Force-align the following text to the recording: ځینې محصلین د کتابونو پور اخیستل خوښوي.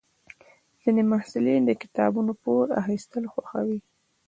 ځینې 0.81 1.01
محصلین 1.11 1.61
د 1.65 1.71
کتابونو 1.81 2.31
پور 2.43 2.65
اخیستل 2.81 3.23
خوښوي. 3.31 3.79